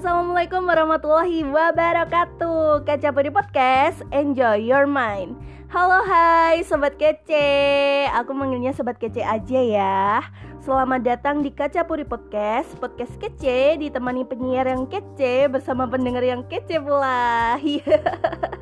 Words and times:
Assalamualaikum 0.00 0.64
warahmatullahi 0.64 1.44
wabarakatuh. 1.44 2.88
Kaca 2.88 3.12
Puri 3.12 3.28
Podcast, 3.28 4.00
enjoy 4.16 4.56
your 4.56 4.88
mind. 4.88 5.36
Halo 5.68 6.00
hai 6.08 6.64
Sobat 6.64 6.96
Kece. 6.96 8.08
Aku 8.16 8.32
manggilnya 8.32 8.72
Sobat 8.72 8.96
Kece 8.96 9.20
aja 9.20 9.60
ya. 9.60 10.24
Selamat 10.64 11.04
datang 11.04 11.44
di 11.44 11.52
Kaca 11.52 11.84
Puri 11.84 12.08
Podcast 12.08 12.80
Podcast 12.80 13.12
kece 13.20 13.76
ditemani 13.76 14.24
penyiar 14.24 14.72
yang 14.72 14.88
kece 14.88 15.52
Bersama 15.52 15.84
pendengar 15.84 16.24
yang 16.24 16.48
kece 16.48 16.80
pula 16.80 17.60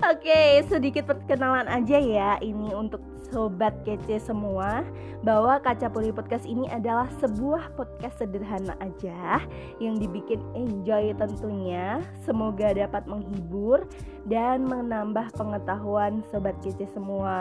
Oke, 0.00 0.64
sedikit 0.64 1.12
perkenalan 1.12 1.68
aja 1.68 2.00
ya 2.00 2.40
Ini 2.40 2.72
untuk 2.72 3.04
sobat 3.28 3.76
kece 3.84 4.16
semua 4.16 4.80
bahwa 5.20 5.60
Kaca 5.60 5.92
Puri 5.92 6.08
Podcast 6.08 6.48
ini 6.48 6.66
adalah 6.72 7.06
sebuah 7.20 7.76
podcast 7.76 8.18
sederhana 8.24 8.72
aja 8.80 9.44
yang 9.78 10.00
dibikin 10.00 10.40
enjoy 10.56 11.12
tentunya. 11.14 12.00
Semoga 12.24 12.72
dapat 12.72 13.04
menghibur 13.04 13.84
dan 14.24 14.64
menambah 14.66 15.36
pengetahuan 15.36 16.24
sobat 16.32 16.56
kece 16.64 16.88
semua. 16.90 17.36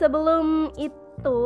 Sebelum 0.00 0.72
itu, 0.80 1.42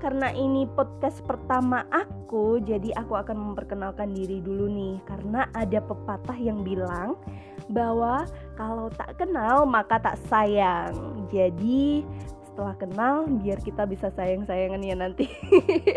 karena 0.00 0.32
ini 0.32 0.64
podcast 0.72 1.20
pertama 1.28 1.84
aku, 1.92 2.56
jadi 2.64 2.96
aku 2.96 3.20
akan 3.20 3.52
memperkenalkan 3.52 4.16
diri 4.16 4.40
dulu 4.40 4.64
nih. 4.64 4.96
Karena 5.04 5.44
ada 5.52 5.84
pepatah 5.84 6.38
yang 6.40 6.64
bilang 6.64 7.20
bahwa 7.68 8.24
kalau 8.58 8.90
tak 8.90 9.14
kenal 9.14 9.62
maka 9.62 10.02
tak 10.02 10.18
sayang. 10.26 10.90
Jadi 11.30 12.02
setelah 12.42 12.74
kenal 12.74 13.14
biar 13.38 13.62
kita 13.62 13.86
bisa 13.86 14.10
sayang-sayangan 14.18 14.82
ya 14.82 14.98
nanti 14.98 15.30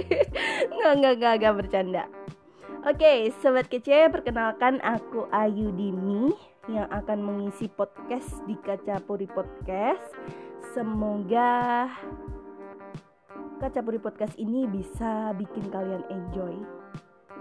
nggak 0.77 0.93
nggak 1.01 1.13
nggak 1.17 1.35
nggak 1.41 1.55
bercanda 1.57 2.05
Oke, 2.81 3.29
sobat 3.41 3.69
kece, 3.69 4.09
perkenalkan 4.09 4.81
aku 4.81 5.29
Ayu 5.29 5.69
Dini 5.73 6.33
yang 6.65 6.89
akan 6.89 7.21
mengisi 7.21 7.69
podcast 7.69 8.41
di 8.49 8.57
Kaca 8.57 8.97
Puri 9.05 9.29
Podcast. 9.29 10.09
Semoga 10.73 11.85
Kaca 13.61 13.85
Puri 13.85 14.01
Podcast 14.01 14.33
ini 14.41 14.65
bisa 14.65 15.29
bikin 15.37 15.69
kalian 15.69 16.01
enjoy 16.09 16.57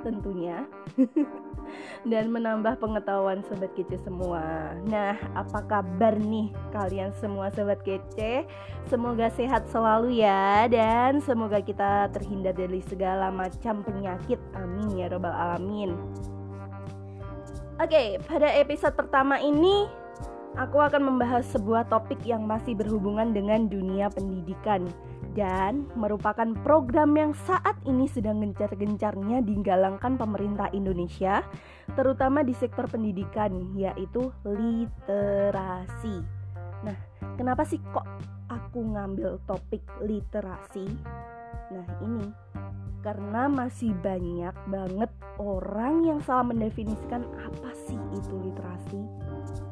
tentunya 0.02 0.64
dan 2.10 2.32
menambah 2.32 2.80
pengetahuan 2.80 3.44
sobat 3.46 3.70
kece 3.78 4.00
semua. 4.02 4.74
Nah, 4.88 5.16
apa 5.36 5.62
kabar 5.68 6.16
nih 6.18 6.50
kalian 6.74 7.14
semua 7.16 7.52
sobat 7.54 7.80
kece? 7.86 8.48
Semoga 8.88 9.30
sehat 9.32 9.68
selalu 9.70 10.22
ya 10.24 10.66
dan 10.66 11.22
semoga 11.22 11.60
kita 11.62 12.10
terhindar 12.10 12.56
dari 12.56 12.82
segala 12.84 13.28
macam 13.30 13.84
penyakit. 13.84 14.40
Amin 14.56 14.98
ya 14.98 15.06
robbal 15.12 15.32
alamin. 15.32 15.94
Oke, 17.80 18.20
pada 18.28 18.52
episode 18.60 18.92
pertama 18.92 19.40
ini 19.40 19.88
aku 20.58 20.82
akan 20.82 21.14
membahas 21.14 21.46
sebuah 21.54 21.86
topik 21.86 22.22
yang 22.26 22.46
masih 22.46 22.74
berhubungan 22.74 23.30
dengan 23.30 23.70
dunia 23.70 24.10
pendidikan 24.10 24.90
dan 25.38 25.86
merupakan 25.94 26.50
program 26.66 27.14
yang 27.14 27.32
saat 27.46 27.78
ini 27.86 28.10
sedang 28.10 28.42
gencar-gencarnya 28.42 29.46
digalangkan 29.46 30.18
pemerintah 30.18 30.66
Indonesia, 30.74 31.46
terutama 31.94 32.42
di 32.42 32.50
sektor 32.56 32.90
pendidikan, 32.90 33.78
yaitu 33.78 34.34
literasi. 34.42 36.26
Nah, 36.82 36.98
kenapa 37.38 37.62
sih 37.62 37.78
kok 37.94 38.06
aku 38.50 38.82
ngambil 38.82 39.38
topik 39.46 39.86
literasi? 40.02 40.90
Nah, 41.70 41.86
ini 42.02 42.26
karena 43.00 43.48
masih 43.48 43.96
banyak 44.02 44.52
banget 44.68 45.10
orang 45.40 46.04
yang 46.04 46.20
salah 46.20 46.44
mendefinisikan 46.44 47.24
apa 47.38 47.70
sih 47.86 47.96
itu 48.18 48.34
literasi. 48.50 49.29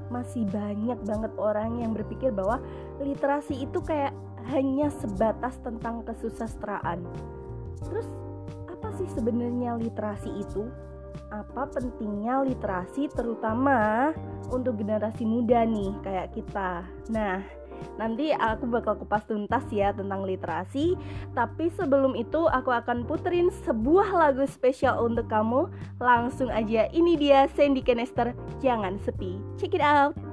Masih 0.08 0.48
banyak 0.48 0.98
banget 1.04 1.32
orang 1.36 1.80
yang 1.80 1.92
berpikir 1.92 2.32
bahwa 2.32 2.60
literasi 3.00 3.64
itu 3.69 3.78
kayak 3.84 4.12
hanya 4.48 4.88
sebatas 4.88 5.60
tentang 5.60 6.04
kesusastraan. 6.08 7.04
Terus 7.84 8.08
apa 8.68 8.88
sih 8.97 9.08
sebenarnya 9.12 9.76
literasi 9.76 10.30
itu? 10.41 10.68
Apa 11.28 11.68
pentingnya 11.68 12.41
literasi 12.47 13.12
terutama 13.12 14.12
untuk 14.48 14.80
generasi 14.80 15.28
muda 15.28 15.68
nih 15.68 15.92
kayak 16.00 16.32
kita. 16.32 16.88
Nah, 17.12 17.44
nanti 17.97 18.31
aku 18.37 18.69
bakal 18.69 18.94
kupas 19.00 19.25
tuntas 19.25 19.65
ya 19.72 19.94
tentang 19.97 20.22
literasi. 20.28 20.94
Tapi 21.33 21.72
sebelum 21.72 22.12
itu 22.15 22.47
aku 22.50 22.71
akan 22.75 23.09
puterin 23.09 23.49
sebuah 23.65 24.12
lagu 24.12 24.44
spesial 24.44 25.00
untuk 25.00 25.27
kamu. 25.33 25.71
Langsung 26.03 26.53
aja 26.53 26.87
ini 26.93 27.16
dia 27.16 27.49
Sandy 27.56 27.81
Kenester, 27.81 28.37
Jangan 28.61 29.00
Sepi. 29.03 29.41
Check 29.56 29.75
it 29.75 29.83
out. 29.83 30.28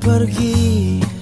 Pergi 0.00 0.32
Aku 0.40 1.19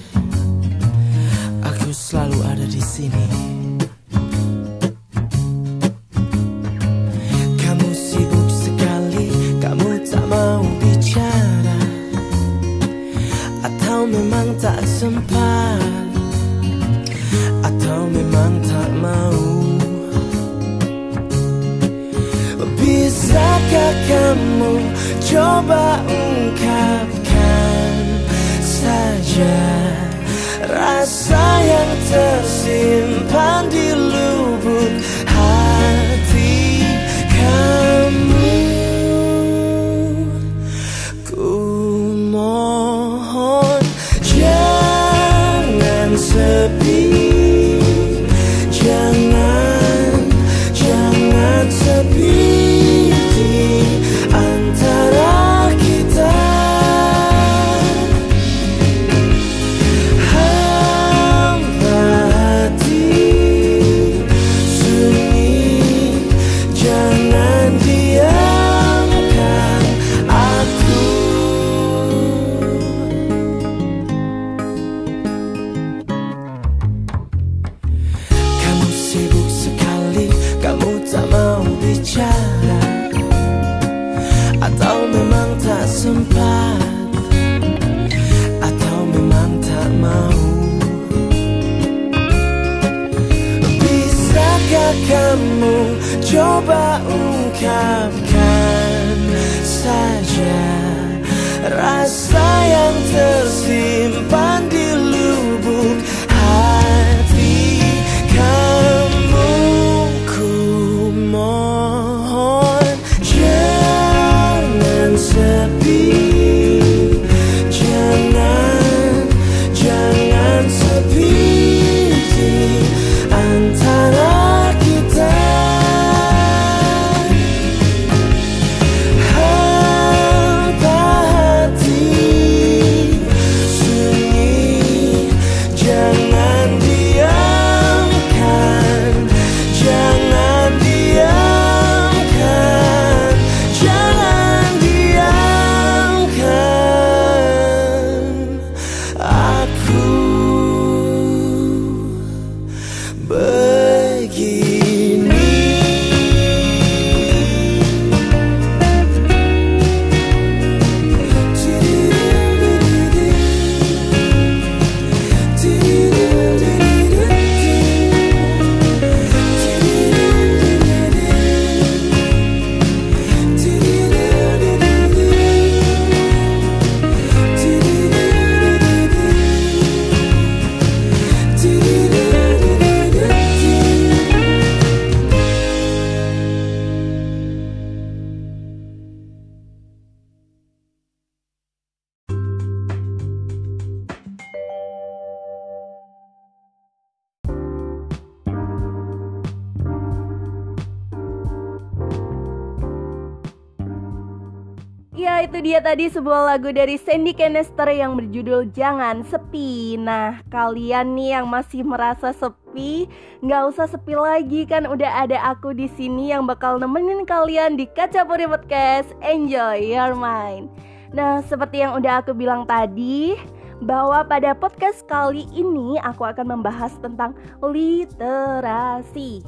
itu 205.59 205.75
dia 205.75 205.83
tadi 205.83 206.07
sebuah 206.07 206.55
lagu 206.55 206.71
dari 206.71 206.95
Sandy 206.95 207.35
Canister 207.35 207.83
yang 207.91 208.15
berjudul 208.15 208.71
Jangan 208.71 209.27
Sepi. 209.27 209.99
Nah, 209.99 210.39
kalian 210.47 211.19
nih 211.19 211.35
yang 211.35 211.51
masih 211.51 211.83
merasa 211.83 212.31
sepi, 212.31 213.11
nggak 213.43 213.67
usah 213.67 213.91
sepi 213.91 214.15
lagi 214.15 214.63
kan 214.63 214.87
udah 214.87 215.27
ada 215.27 215.35
aku 215.51 215.75
di 215.75 215.91
sini 215.91 216.31
yang 216.31 216.47
bakal 216.47 216.79
nemenin 216.79 217.27
kalian 217.27 217.75
di 217.75 217.91
Kaca 217.91 218.23
Puri 218.23 218.47
Podcast. 218.47 219.11
Enjoy 219.19 219.83
your 219.83 220.15
mind. 220.15 220.71
Nah, 221.11 221.43
seperti 221.43 221.83
yang 221.83 221.99
udah 221.99 222.23
aku 222.23 222.31
bilang 222.31 222.63
tadi, 222.63 223.35
bahwa 223.83 224.23
pada 224.23 224.55
podcast 224.55 225.03
kali 225.11 225.43
ini 225.51 225.99
aku 226.07 226.23
akan 226.23 226.55
membahas 226.55 226.95
tentang 227.03 227.35
literasi. 227.59 229.43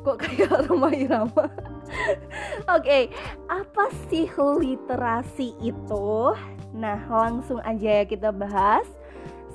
Kok 0.00 0.16
kayak 0.16 0.52
rumah 0.68 0.92
irama? 0.94 1.46
Oke, 2.70 2.80
okay, 2.80 3.02
apa 3.50 3.90
sih 4.08 4.30
literasi 4.36 5.58
itu? 5.60 6.32
Nah, 6.72 6.98
langsung 7.10 7.58
aja 7.66 8.02
ya 8.02 8.04
kita 8.06 8.30
bahas. 8.30 8.86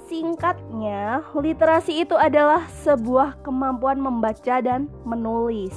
Singkatnya, 0.06 1.26
literasi 1.34 2.06
itu 2.06 2.14
adalah 2.14 2.70
sebuah 2.86 3.42
kemampuan 3.42 3.98
membaca 3.98 4.62
dan 4.62 4.86
menulis. 5.02 5.74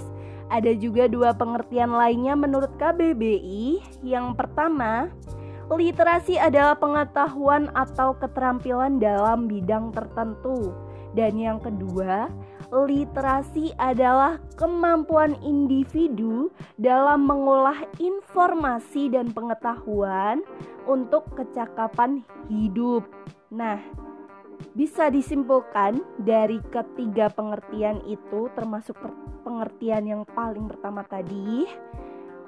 Ada 0.53 0.77
juga 0.77 1.09
dua 1.09 1.33
pengertian 1.33 1.93
lainnya 1.93 2.37
menurut 2.37 2.73
KBBI. 2.77 3.81
Yang 4.05 4.27
pertama, 4.37 5.09
literasi 5.73 6.37
adalah 6.37 6.77
pengetahuan 6.77 7.73
atau 7.73 8.17
keterampilan 8.21 9.01
dalam 9.01 9.49
bidang 9.49 9.97
tertentu. 9.97 10.77
Dan 11.17 11.41
yang 11.41 11.61
kedua, 11.61 12.29
literasi 12.73 13.73
adalah 13.81 14.37
kemampuan 14.61 15.37
individu 15.41 16.53
dalam 16.77 17.25
mengolah 17.25 17.89
informasi 17.97 19.09
dan 19.13 19.33
pengetahuan 19.33 20.45
untuk 20.85 21.25
kecakapan 21.33 22.21
hidup. 22.53 23.09
Nah, 23.49 23.81
bisa 24.77 25.09
disimpulkan 25.09 26.03
dari 26.21 26.61
ketiga 26.69 27.33
pengertian 27.33 28.05
itu 28.05 28.53
termasuk 28.53 28.95
pengertian 29.47 30.05
yang 30.05 30.23
paling 30.37 30.69
pertama 30.69 31.01
tadi 31.09 31.65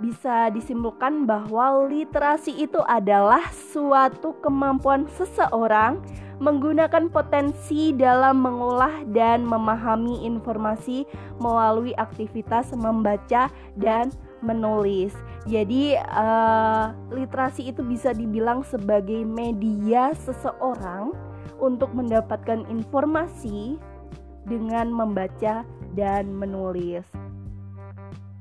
bisa 0.01 0.49
disimpulkan 0.49 1.29
bahwa 1.29 1.87
literasi 1.87 2.57
itu 2.65 2.81
adalah 2.89 3.45
suatu 3.53 4.33
kemampuan 4.41 5.05
seseorang 5.15 6.01
menggunakan 6.41 7.13
potensi 7.13 7.93
dalam 7.93 8.41
mengolah 8.41 9.05
dan 9.13 9.45
memahami 9.45 10.25
informasi 10.25 11.05
melalui 11.37 11.93
aktivitas 12.01 12.73
membaca 12.73 13.53
dan 13.77 14.09
menulis. 14.41 15.13
Jadi, 15.45 16.01
uh, 16.01 16.97
literasi 17.13 17.69
itu 17.69 17.85
bisa 17.85 18.17
dibilang 18.17 18.65
sebagai 18.65 19.21
media 19.21 20.17
seseorang 20.17 21.13
untuk 21.61 21.93
mendapatkan 21.93 22.65
informasi 22.73 23.77
dengan 24.49 24.89
membaca 24.89 25.61
dan 25.93 26.33
menulis. 26.33 27.30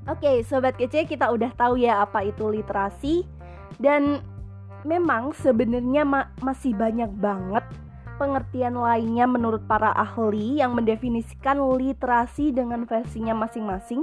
Oke, 0.09 0.41
sobat 0.41 0.73
kece, 0.73 1.05
kita 1.05 1.29
udah 1.29 1.53
tahu 1.53 1.77
ya 1.77 2.01
apa 2.01 2.25
itu 2.25 2.49
literasi 2.49 3.29
dan 3.77 4.25
memang 4.81 5.37
sebenarnya 5.37 6.01
ma 6.01 6.33
masih 6.41 6.73
banyak 6.73 7.13
banget 7.21 7.61
pengertian 8.17 8.73
lainnya 8.73 9.29
menurut 9.29 9.61
para 9.69 9.93
ahli 9.93 10.57
yang 10.59 10.73
mendefinisikan 10.73 11.61
literasi 11.61 12.49
dengan 12.49 12.89
versinya 12.89 13.37
masing-masing. 13.37 14.01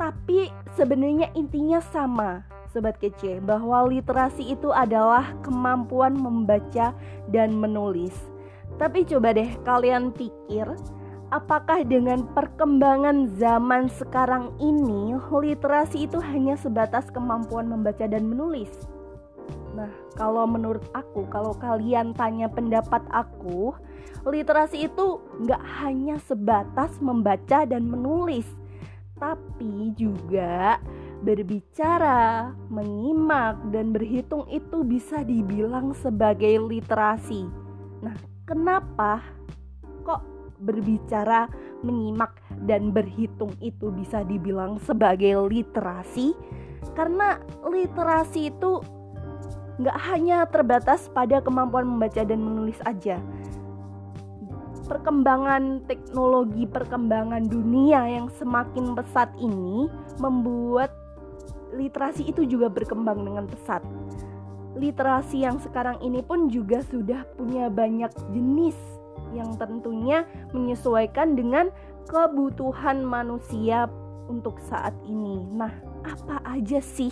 Tapi 0.00 0.48
sebenarnya 0.72 1.28
intinya 1.36 1.84
sama, 1.84 2.40
sobat 2.72 2.96
kece, 2.96 3.44
bahwa 3.44 3.84
literasi 3.92 4.56
itu 4.56 4.72
adalah 4.72 5.36
kemampuan 5.44 6.16
membaca 6.16 6.96
dan 7.28 7.60
menulis. 7.60 8.16
Tapi 8.80 9.04
coba 9.04 9.36
deh 9.36 9.52
kalian 9.68 10.16
pikir, 10.16 10.64
apakah 11.30 11.86
dengan 11.86 12.26
perkembangan 12.34 13.30
zaman 13.38 13.86
sekarang 13.86 14.50
ini 14.58 15.14
literasi 15.14 16.10
itu 16.10 16.18
hanya 16.18 16.58
sebatas 16.58 17.06
kemampuan 17.14 17.70
membaca 17.70 18.04
dan 18.10 18.26
menulis? 18.26 18.70
Nah, 19.70 19.90
kalau 20.18 20.44
menurut 20.50 20.82
aku, 20.90 21.30
kalau 21.30 21.54
kalian 21.54 22.10
tanya 22.18 22.50
pendapat 22.50 23.06
aku, 23.14 23.70
literasi 24.26 24.90
itu 24.90 25.22
nggak 25.46 25.62
hanya 25.80 26.18
sebatas 26.26 26.98
membaca 26.98 27.62
dan 27.62 27.86
menulis, 27.86 28.46
tapi 29.14 29.94
juga 29.94 30.82
berbicara, 31.22 32.50
menyimak, 32.72 33.60
dan 33.70 33.94
berhitung 33.94 34.48
itu 34.50 34.82
bisa 34.82 35.22
dibilang 35.22 35.94
sebagai 35.94 36.58
literasi. 36.66 37.46
Nah, 38.02 38.16
kenapa 38.48 39.22
kok 40.02 40.39
berbicara, 40.60 41.48
menyimak, 41.80 42.36
dan 42.68 42.92
berhitung 42.92 43.56
itu 43.64 43.88
bisa 43.90 44.22
dibilang 44.22 44.76
sebagai 44.84 45.48
literasi? 45.48 46.36
Karena 46.92 47.40
literasi 47.64 48.52
itu 48.52 48.80
nggak 49.80 49.98
hanya 50.12 50.44
terbatas 50.44 51.08
pada 51.08 51.40
kemampuan 51.40 51.88
membaca 51.88 52.20
dan 52.20 52.40
menulis 52.44 52.76
aja. 52.84 53.16
Perkembangan 54.84 55.86
teknologi, 55.88 56.66
perkembangan 56.66 57.46
dunia 57.48 58.04
yang 58.10 58.26
semakin 58.36 58.92
pesat 58.92 59.30
ini 59.40 59.88
membuat 60.18 60.92
literasi 61.72 62.26
itu 62.26 62.44
juga 62.44 62.66
berkembang 62.68 63.22
dengan 63.22 63.46
pesat. 63.46 63.80
Literasi 64.74 65.46
yang 65.46 65.62
sekarang 65.62 66.02
ini 66.02 66.20
pun 66.20 66.50
juga 66.50 66.82
sudah 66.90 67.22
punya 67.38 67.70
banyak 67.70 68.10
jenis 68.34 68.76
yang 69.34 69.54
tentunya 69.56 70.26
menyesuaikan 70.50 71.38
dengan 71.38 71.70
kebutuhan 72.10 73.06
manusia 73.06 73.86
untuk 74.30 74.58
saat 74.66 74.94
ini. 75.06 75.42
Nah, 75.54 75.70
apa 76.06 76.42
aja 76.46 76.78
sih 76.82 77.10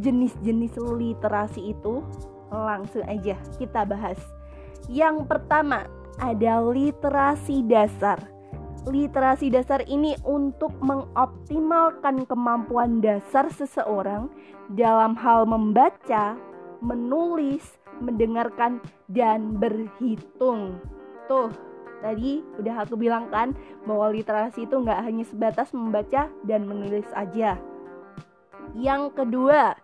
jenis-jenis 0.00 0.80
literasi 0.80 1.76
itu 1.76 2.00
langsung 2.52 3.04
aja 3.08 3.36
kita 3.60 3.84
bahas. 3.84 4.20
Yang 4.88 5.28
pertama 5.28 5.88
ada 6.20 6.60
literasi 6.60 7.64
dasar. 7.64 8.20
Literasi 8.82 9.46
dasar 9.46 9.86
ini 9.86 10.18
untuk 10.26 10.74
mengoptimalkan 10.82 12.26
kemampuan 12.26 12.98
dasar 12.98 13.46
seseorang 13.54 14.26
dalam 14.74 15.14
hal 15.14 15.46
membaca, 15.46 16.34
menulis, 16.82 17.62
mendengarkan, 18.02 18.82
dan 19.06 19.54
berhitung. 19.54 20.82
Tuh, 21.30 21.50
tadi 22.00 22.42
udah 22.58 22.86
aku 22.86 22.98
bilang 22.98 23.30
kan 23.30 23.54
bahwa 23.86 24.10
literasi 24.10 24.66
itu 24.66 24.74
nggak 24.78 25.02
hanya 25.02 25.24
sebatas 25.26 25.70
membaca 25.70 26.30
dan 26.46 26.66
menulis 26.66 27.06
aja 27.14 27.58
yang 28.72 29.12
kedua, 29.12 29.76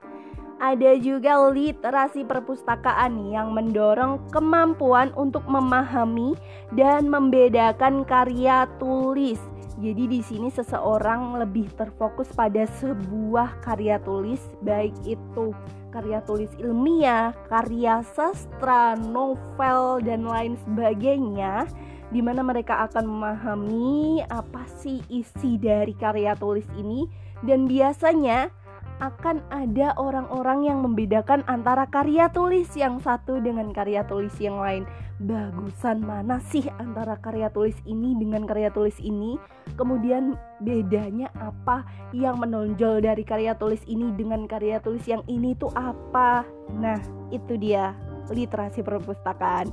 ada 0.59 0.91
juga 0.97 1.37
literasi 1.53 2.25
perpustakaan 2.25 3.31
yang 3.31 3.53
mendorong 3.53 4.17
kemampuan 4.33 5.13
untuk 5.13 5.45
memahami 5.45 6.33
dan 6.73 7.07
membedakan 7.13 8.03
karya 8.09 8.65
tulis. 8.81 9.39
Jadi 9.79 10.11
di 10.11 10.21
sini 10.27 10.51
seseorang 10.51 11.39
lebih 11.39 11.71
terfokus 11.79 12.27
pada 12.35 12.67
sebuah 12.83 13.63
karya 13.63 14.03
tulis 14.03 14.43
baik 14.59 14.95
itu 15.07 15.55
karya 15.95 16.19
tulis 16.27 16.51
ilmiah, 16.59 17.31
karya 17.47 18.03
sastra, 18.03 18.99
novel 18.99 20.03
dan 20.03 20.27
lain 20.27 20.59
sebagainya 20.67 21.71
di 22.11 22.19
mana 22.19 22.43
mereka 22.43 22.91
akan 22.91 23.07
memahami 23.07 24.25
apa 24.27 24.67
sih 24.83 24.99
isi 25.07 25.55
dari 25.63 25.95
karya 25.95 26.35
tulis 26.35 26.67
ini. 26.75 27.07
Dan 27.39 27.71
biasanya 27.71 28.51
akan 28.99 29.43
ada 29.55 29.95
orang-orang 29.99 30.67
yang 30.67 30.79
membedakan 30.83 31.47
antara 31.47 31.87
karya 31.87 32.27
tulis 32.31 32.71
yang 32.75 32.99
satu 32.99 33.39
dengan 33.39 33.71
karya 33.71 34.03
tulis 34.07 34.35
yang 34.43 34.59
lain. 34.59 34.87
Bagusan 35.19 36.03
mana 36.03 36.39
sih 36.39 36.67
antara 36.79 37.19
karya 37.19 37.51
tulis 37.51 37.75
ini 37.87 38.15
dengan 38.15 38.47
karya 38.47 38.71
tulis 38.71 38.95
ini? 39.03 39.35
Kemudian 39.75 40.39
bedanya 40.63 41.31
apa? 41.39 41.83
Yang 42.15 42.37
menonjol 42.47 43.03
dari 43.03 43.27
karya 43.27 43.59
tulis 43.59 43.83
ini 43.91 44.15
dengan 44.15 44.47
karya 44.47 44.79
tulis 44.79 45.03
yang 45.07 45.23
ini 45.27 45.59
tuh 45.59 45.71
apa? 45.75 46.47
Nah, 46.71 46.99
itu 47.35 47.59
dia 47.59 47.95
literasi 48.31 48.85
perpustakaan. 48.85 49.73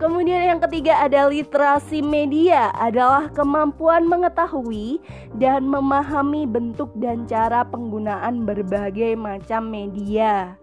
Kemudian 0.00 0.56
yang 0.56 0.60
ketiga 0.62 1.04
ada 1.04 1.28
literasi 1.28 2.00
media 2.00 2.72
adalah 2.76 3.28
kemampuan 3.30 4.08
mengetahui 4.08 4.98
dan 5.36 5.68
memahami 5.68 6.48
bentuk 6.48 6.90
dan 6.96 7.28
cara 7.28 7.62
penggunaan 7.68 8.48
berbagai 8.48 9.14
macam 9.14 9.68
media. 9.68 10.56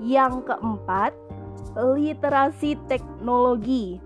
Yang 0.00 0.48
keempat, 0.48 1.12
literasi 1.76 2.80
teknologi. 2.88 4.00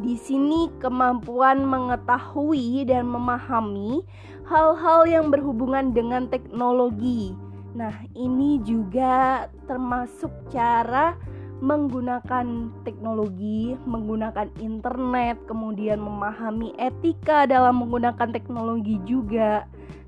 Di 0.00 0.14
sini 0.18 0.70
kemampuan 0.82 1.66
mengetahui 1.66 2.86
dan 2.86 3.06
memahami 3.10 4.02
hal-hal 4.46 5.06
yang 5.06 5.30
berhubungan 5.30 5.94
dengan 5.94 6.26
teknologi 6.30 7.34
Nah, 7.74 8.06
ini 8.14 8.62
juga 8.62 9.50
termasuk 9.66 10.30
cara 10.54 11.18
menggunakan 11.64 12.68
teknologi, 12.84 13.72
menggunakan 13.88 14.52
internet, 14.60 15.40
kemudian 15.48 15.96
memahami 15.96 16.76
etika 16.76 17.48
dalam 17.48 17.80
menggunakan 17.80 18.28
teknologi 18.28 19.00
juga. 19.08 19.64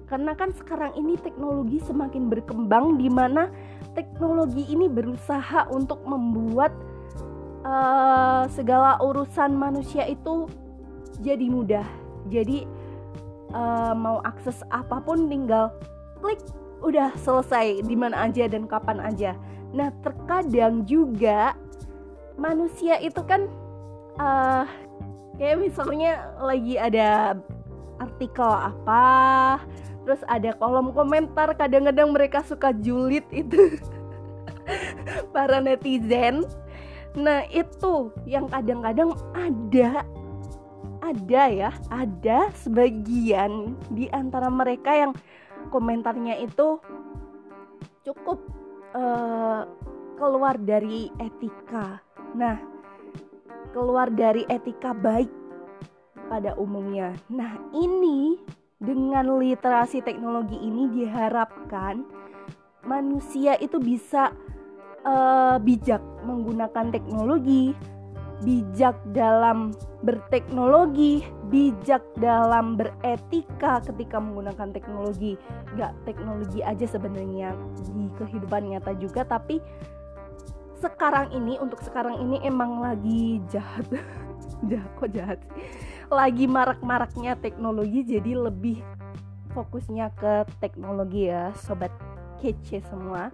Karena 0.06 0.36
kan 0.36 0.52
sekarang 0.52 0.92
ini 0.94 1.16
teknologi 1.16 1.80
semakin 1.80 2.28
berkembang 2.28 3.00
di 3.00 3.08
mana 3.08 3.48
teknologi 3.96 4.68
ini 4.68 4.86
berusaha 4.86 5.66
untuk 5.72 6.04
membuat 6.04 6.70
uh, 7.64 8.44
segala 8.52 9.00
urusan 9.00 9.56
manusia 9.56 10.04
itu 10.04 10.46
jadi 11.24 11.48
mudah. 11.48 11.88
Jadi 12.28 12.68
uh, 13.56 13.96
mau 13.96 14.20
akses 14.28 14.60
apa 14.68 15.00
pun 15.00 15.26
tinggal 15.32 15.72
klik 16.20 16.38
udah 16.84 17.10
selesai 17.16 17.80
di 17.82 17.96
mana 17.96 18.28
aja 18.28 18.44
dan 18.46 18.68
kapan 18.68 19.00
aja. 19.00 19.32
Nah, 19.76 19.92
terkadang 20.00 20.88
juga 20.88 21.52
manusia 22.40 22.96
itu 22.96 23.20
kan 23.28 23.44
uh, 24.16 24.64
kayak 25.36 25.60
misalnya 25.60 26.32
lagi 26.40 26.80
ada 26.80 27.36
artikel 28.00 28.48
apa, 28.48 29.60
terus 30.08 30.24
ada 30.32 30.56
kolom 30.56 30.96
komentar 30.96 31.52
kadang-kadang 31.60 32.08
mereka 32.08 32.40
suka 32.40 32.72
julid 32.72 33.28
itu 33.28 33.76
para 35.36 35.60
netizen. 35.60 36.48
Nah, 37.12 37.44
itu 37.52 38.08
yang 38.24 38.48
kadang-kadang 38.48 39.12
ada 39.36 40.08
ada 41.04 41.42
ya, 41.52 41.70
ada 41.92 42.48
sebagian 42.64 43.76
di 43.92 44.08
antara 44.08 44.48
mereka 44.48 44.96
yang 44.96 45.12
komentarnya 45.68 46.40
itu 46.40 46.80
cukup 48.08 48.55
uh, 48.96 49.60
keluar 50.16 50.56
dari 50.56 51.12
etika. 51.20 52.00
Nah, 52.32 52.56
keluar 53.76 54.08
dari 54.08 54.48
etika 54.48 54.96
baik 54.96 55.28
pada 56.32 56.56
umumnya. 56.56 57.12
Nah, 57.28 57.60
ini 57.76 58.40
dengan 58.80 59.36
literasi 59.40 60.00
teknologi 60.00 60.56
ini 60.56 60.88
diharapkan 60.92 62.04
manusia 62.84 63.56
itu 63.60 63.80
bisa 63.80 64.32
uh, 65.04 65.56
bijak 65.60 66.00
menggunakan 66.24 66.92
teknologi 66.92 67.72
bijak 68.44 68.96
dalam 69.16 69.72
berteknologi, 70.04 71.24
bijak 71.48 72.04
dalam 72.20 72.76
beretika 72.76 73.80
ketika 73.80 74.20
menggunakan 74.20 74.68
teknologi. 74.76 75.40
Gak 75.80 75.96
teknologi 76.04 76.60
aja 76.60 76.84
sebenarnya 76.84 77.56
di 77.96 78.12
kehidupan 78.20 78.68
nyata 78.68 78.92
juga, 79.00 79.24
tapi 79.24 79.62
sekarang 80.76 81.32
ini 81.32 81.56
untuk 81.56 81.80
sekarang 81.80 82.20
ini 82.20 82.36
emang 82.44 82.84
lagi 82.84 83.40
jahat, 83.48 83.88
jahat 84.70 84.90
kok 85.00 85.10
jahat. 85.16 85.38
Lagi 86.12 86.44
marak-maraknya 86.46 87.34
teknologi, 87.40 88.04
jadi 88.04 88.36
lebih 88.36 88.84
fokusnya 89.56 90.12
ke 90.12 90.44
teknologi 90.60 91.32
ya, 91.32 91.50
sobat 91.56 91.90
kece 92.38 92.84
semua. 92.92 93.32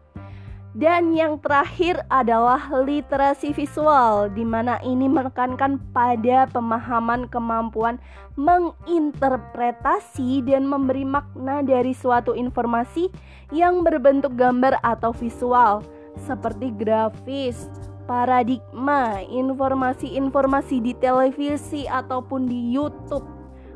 Dan 0.73 1.13
yang 1.13 1.37
terakhir 1.37 2.01
adalah 2.09 2.73
literasi 2.73 3.53
visual, 3.53 4.33
di 4.33 4.41
mana 4.41 4.81
ini 4.81 5.05
menekankan 5.05 5.77
pada 5.93 6.49
pemahaman 6.49 7.29
kemampuan 7.29 8.01
menginterpretasi 8.41 10.41
dan 10.49 10.65
memberi 10.65 11.05
makna 11.05 11.61
dari 11.61 11.93
suatu 11.93 12.33
informasi 12.33 13.13
yang 13.53 13.85
berbentuk 13.85 14.33
gambar 14.33 14.81
atau 14.81 15.13
visual, 15.13 15.85
seperti 16.25 16.73
grafis, 16.73 17.69
paradigma, 18.09 19.21
informasi-informasi 19.29 20.81
di 20.81 20.97
televisi 20.97 21.85
ataupun 21.85 22.49
di 22.49 22.73
YouTube, 22.73 23.29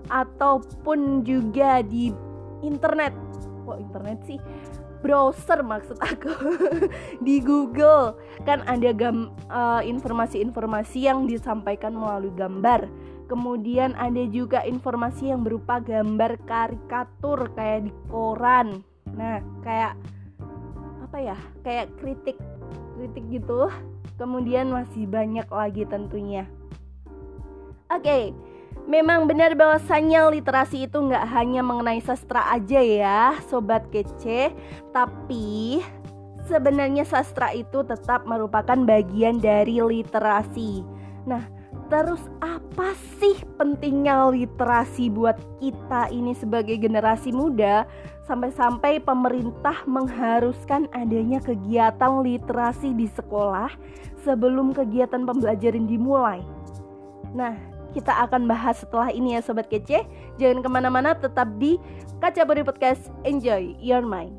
ataupun 0.08 1.28
juga 1.28 1.84
di 1.84 2.08
internet. 2.64 3.12
Kok 3.68 3.84
internet 3.84 4.18
sih? 4.24 4.40
Browser 5.06 5.62
maksud 5.62 5.94
aku. 6.02 6.34
Di 7.26 7.38
Google. 7.38 8.18
Kan 8.42 8.66
ada 8.66 8.90
gam 8.90 9.30
uh, 9.46 9.78
informasi-informasi 9.86 11.06
yang 11.06 11.30
disampaikan 11.30 11.94
melalui 11.94 12.34
gambar. 12.34 12.90
Kemudian 13.30 13.94
ada 13.94 14.26
juga 14.26 14.66
informasi 14.66 15.30
yang 15.30 15.46
berupa 15.46 15.78
gambar 15.78 16.42
karikatur 16.46 17.50
kayak 17.54 17.90
di 17.90 17.92
koran. 18.10 18.82
Nah 19.14 19.42
kayak 19.66 19.98
apa 21.02 21.18
ya 21.22 21.38
kayak 21.62 21.90
kritik 21.98 22.38
kritik 22.98 23.24
gitu. 23.30 23.70
Kemudian 24.18 24.70
masih 24.70 25.10
banyak 25.10 25.46
lagi 25.50 25.82
tentunya. 25.90 26.46
Oke 27.90 28.02
okay. 28.02 28.22
Memang 28.84 29.24
benar 29.24 29.56
bahwasannya 29.56 30.36
literasi 30.38 30.86
itu 30.86 31.00
nggak 31.00 31.26
hanya 31.32 31.64
mengenai 31.64 31.98
sastra 32.04 32.54
aja 32.54 32.78
ya, 32.78 33.34
sobat 33.50 33.88
kece, 33.90 34.54
tapi 34.94 35.82
sebenarnya 36.46 37.02
sastra 37.02 37.50
itu 37.50 37.82
tetap 37.82 38.22
merupakan 38.30 38.78
bagian 38.86 39.42
dari 39.42 39.82
literasi. 39.82 40.86
Nah, 41.26 41.42
terus 41.90 42.22
apa 42.38 42.94
sih 43.18 43.34
pentingnya 43.58 44.30
literasi 44.30 45.10
buat 45.10 45.34
kita 45.58 46.14
ini 46.14 46.38
sebagai 46.38 46.78
generasi 46.78 47.34
muda? 47.34 47.90
Sampai-sampai 48.30 49.02
pemerintah 49.02 49.82
mengharuskan 49.86 50.86
adanya 50.94 51.42
kegiatan 51.42 52.22
literasi 52.22 52.94
di 52.94 53.10
sekolah 53.10 53.70
sebelum 54.22 54.74
kegiatan 54.74 55.22
pembelajaran 55.26 55.86
dimulai. 55.86 56.42
Nah, 57.34 57.54
kita 57.96 58.12
akan 58.28 58.44
bahas 58.44 58.84
setelah 58.84 59.08
ini 59.08 59.32
ya 59.32 59.40
Sobat 59.40 59.72
Kece. 59.72 60.04
Jangan 60.36 60.60
ke 60.60 60.68
mana-mana 60.68 61.16
tetap 61.16 61.48
di 61.56 61.80
Kaca 62.20 62.44
Body 62.44 62.60
Podcast. 62.60 63.08
Enjoy 63.24 63.72
your 63.80 64.04
mind 64.04 64.36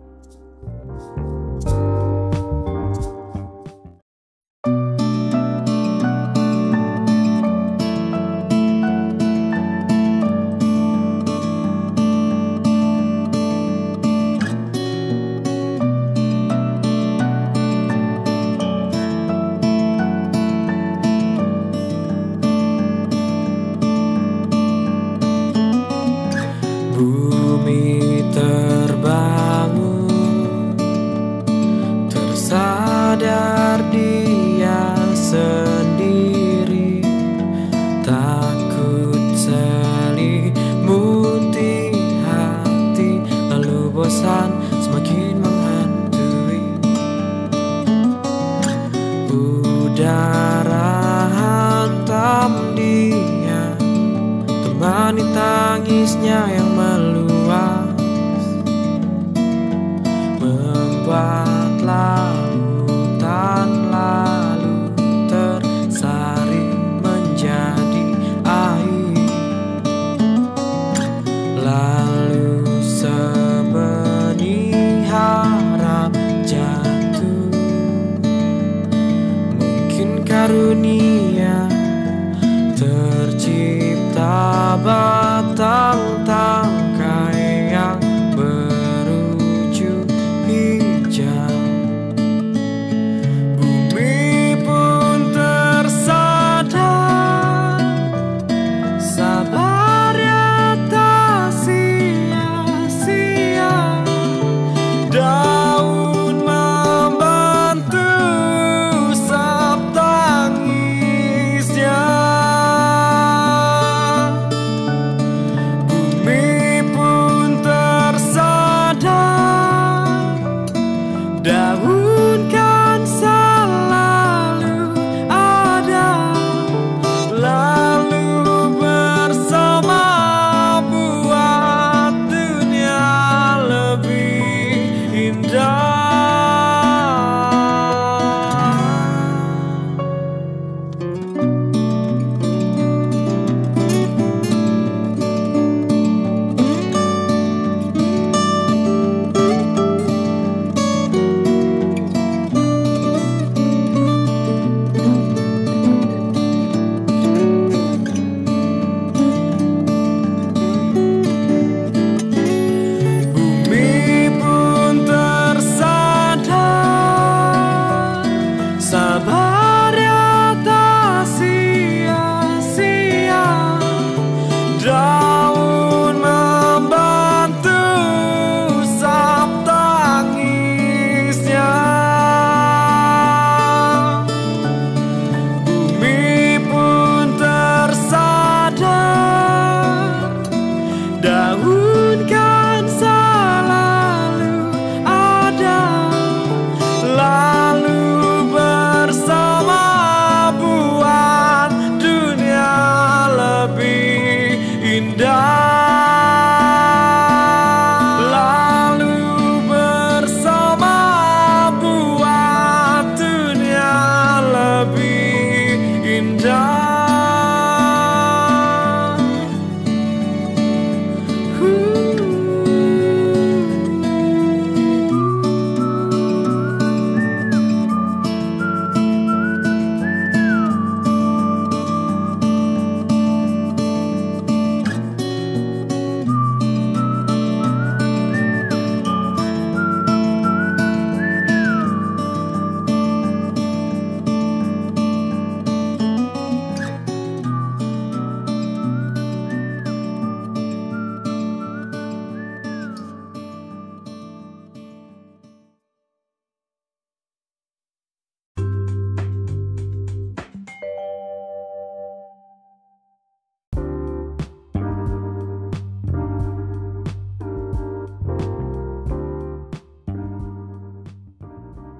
tak 84.18 85.46
tak 85.54 86.00
tak 86.26 86.57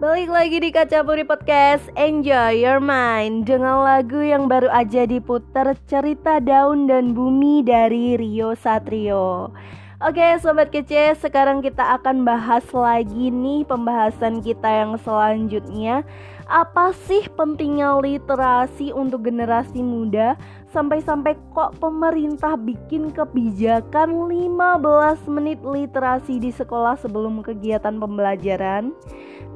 Balik 0.08 0.32
lagi 0.32 0.58
di 0.64 0.72
Kaca 0.72 1.04
Puri 1.04 1.28
Podcast. 1.28 1.92
Enjoy 2.00 2.64
your 2.64 2.80
mind 2.80 3.44
Dengan 3.44 3.84
lagu 3.84 4.24
yang 4.24 4.48
baru 4.48 4.72
aja 4.72 5.04
diputar 5.04 5.76
Cerita 5.84 6.40
daun 6.40 6.88
dan 6.88 7.12
bumi 7.12 7.60
dari 7.60 8.16
Rio 8.16 8.56
Satrio. 8.56 9.52
Oke 10.00 10.24
sobat 10.40 10.72
kece 10.72 11.12
sekarang 11.20 11.60
kita 11.60 12.00
akan 12.00 12.24
bahas 12.24 12.64
lagi 12.72 13.28
nih 13.28 13.68
pembahasan 13.68 14.40
kita 14.40 14.88
yang 14.88 14.96
selanjutnya. 14.96 16.08
Apa 16.48 16.96
sih 16.96 17.28
pentingnya 17.28 18.00
literasi 18.00 18.96
untuk 18.96 19.28
generasi 19.28 19.84
muda 19.84 20.40
Sampai-sampai 20.78 21.34
kok 21.58 21.82
pemerintah 21.82 22.54
bikin 22.54 23.10
kebijakan 23.10 24.30
15 24.30 25.26
menit 25.26 25.58
literasi 25.66 26.38
di 26.38 26.54
sekolah 26.54 27.02
sebelum 27.02 27.42
kegiatan 27.42 27.98
pembelajaran 27.98 28.94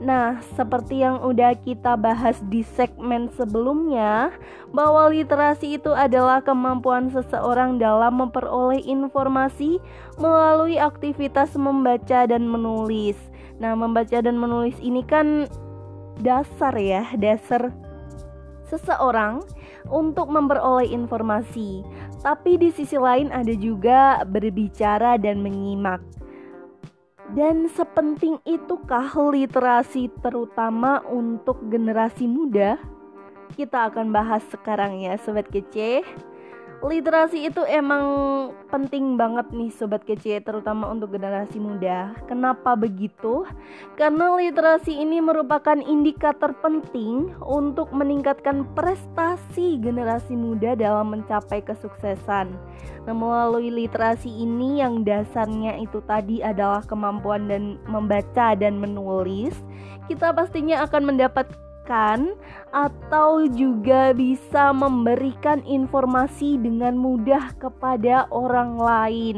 Nah, 0.01 0.41
seperti 0.57 1.05
yang 1.05 1.21
udah 1.21 1.53
kita 1.61 1.93
bahas 1.93 2.41
di 2.49 2.65
segmen 2.65 3.29
sebelumnya, 3.37 4.33
bahwa 4.73 5.13
literasi 5.13 5.77
itu 5.77 5.93
adalah 5.93 6.41
kemampuan 6.41 7.13
seseorang 7.13 7.77
dalam 7.77 8.17
memperoleh 8.17 8.81
informasi 8.81 9.77
melalui 10.17 10.81
aktivitas 10.81 11.53
membaca 11.53 12.25
dan 12.25 12.49
menulis. 12.49 13.13
Nah, 13.61 13.77
membaca 13.77 14.17
dan 14.25 14.41
menulis 14.41 14.73
ini 14.81 15.05
kan 15.05 15.45
dasar 16.17 16.73
ya, 16.81 17.05
dasar 17.13 17.69
seseorang 18.73 19.45
untuk 19.89 20.29
memperoleh 20.29 20.91
informasi. 20.91 21.81
Tapi 22.21 22.59
di 22.61 22.69
sisi 22.69 22.99
lain 22.99 23.33
ada 23.33 23.53
juga 23.55 24.21
berbicara 24.27 25.17
dan 25.17 25.41
menyimak. 25.41 26.03
Dan 27.31 27.71
sepenting 27.71 28.43
itukah 28.43 29.07
literasi 29.15 30.11
terutama 30.19 30.99
untuk 31.07 31.63
generasi 31.71 32.27
muda? 32.27 32.75
Kita 33.55 33.87
akan 33.87 34.11
bahas 34.11 34.43
sekarang 34.51 34.99
ya 34.99 35.15
sobat 35.15 35.47
kece 35.47 36.03
literasi 36.81 37.45
itu 37.45 37.61
emang 37.69 38.05
penting 38.73 39.13
banget 39.13 39.53
nih 39.53 39.69
sobat 39.69 40.01
kece 40.01 40.41
terutama 40.41 40.89
untuk 40.89 41.13
generasi 41.13 41.61
muda. 41.61 42.17
Kenapa 42.25 42.73
begitu? 42.73 43.45
Karena 43.93 44.33
literasi 44.33 44.97
ini 44.97 45.21
merupakan 45.21 45.77
indikator 45.77 46.57
penting 46.57 47.37
untuk 47.45 47.93
meningkatkan 47.93 48.65
prestasi 48.73 49.77
generasi 49.77 50.33
muda 50.33 50.73
dalam 50.73 51.13
mencapai 51.13 51.61
kesuksesan. 51.61 52.49
Nah, 53.05 53.15
melalui 53.17 53.69
literasi 53.69 54.29
ini 54.29 54.81
yang 54.81 55.05
dasarnya 55.05 55.77
itu 55.81 56.01
tadi 56.09 56.41
adalah 56.41 56.81
kemampuan 56.85 57.45
dan 57.45 57.77
membaca 57.85 58.57
dan 58.57 58.77
menulis, 58.81 59.53
kita 60.09 60.33
pastinya 60.33 60.85
akan 60.85 61.13
mendapat 61.13 61.49
menjelaskan 61.81 62.37
atau 62.71 63.45
juga 63.51 64.13
bisa 64.13 64.71
memberikan 64.71 65.59
informasi 65.65 66.55
dengan 66.61 66.95
mudah 66.95 67.51
kepada 67.59 68.29
orang 68.31 68.77
lain. 68.79 69.37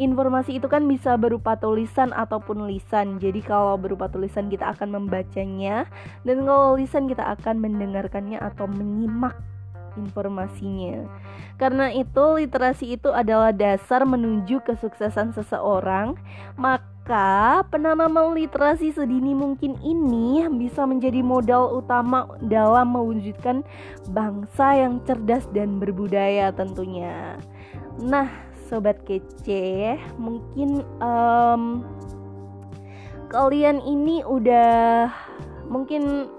Informasi 0.00 0.56
itu 0.56 0.68
kan 0.68 0.88
bisa 0.88 1.16
berupa 1.20 1.56
tulisan 1.60 2.12
ataupun 2.16 2.64
lisan. 2.68 3.20
Jadi 3.20 3.44
kalau 3.44 3.76
berupa 3.76 4.08
tulisan 4.08 4.48
kita 4.48 4.72
akan 4.72 4.96
membacanya 4.96 5.84
dan 6.24 6.44
kalau 6.44 6.76
lisan 6.76 7.08
kita 7.08 7.36
akan 7.36 7.60
mendengarkannya 7.60 8.40
atau 8.40 8.64
menyimak 8.68 9.36
informasinya. 9.98 11.04
Karena 11.60 11.92
itu 11.92 12.24
literasi 12.40 12.96
itu 12.96 13.12
adalah 13.12 13.52
dasar 13.52 14.08
menuju 14.08 14.64
kesuksesan 14.64 15.36
seseorang, 15.36 16.16
maka 16.56 16.90
penanaman 17.66 18.38
literasi 18.38 18.94
sedini 18.94 19.34
mungkin 19.34 19.74
ini 19.82 20.46
bisa 20.54 20.86
menjadi 20.86 21.20
modal 21.26 21.82
utama 21.82 22.30
dalam 22.46 22.94
mewujudkan 22.94 23.66
bangsa 24.14 24.78
yang 24.78 25.02
cerdas 25.02 25.46
dan 25.50 25.82
berbudaya 25.82 26.54
tentunya. 26.54 27.34
Nah, 27.98 28.30
sobat 28.70 29.02
kece, 29.02 29.98
mungkin 30.14 30.86
um, 31.02 31.82
kalian 33.30 33.82
ini 33.82 34.22
udah 34.22 35.10
mungkin 35.66 36.30